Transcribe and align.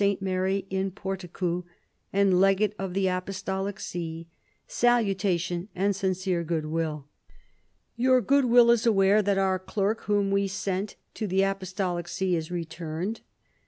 Mary 0.19 0.65
in 0.71 0.89
Porticu 0.89 1.63
and 2.11 2.41
legate 2.41 2.73
of 2.79 2.95
the 2.95 3.07
apostolic 3.07 3.79
see, 3.79 4.27
salutation 4.65 5.69
and 5.75 5.95
sincere 5.95 6.43
goodwill. 6.43 7.07
Your 7.95 8.19
goodwill 8.19 8.71
is 8.71 8.87
aware 8.87 9.21
that 9.21 9.37
our 9.37 9.59
clerk 9.59 10.01
whom 10.05 10.31
we 10.31 10.47
sent 10.47 10.95
to 11.13 11.27
the 11.27 11.43
apostolic 11.43 12.07
see 12.07 12.35
is 12.35 12.49
returned. 12.49 13.21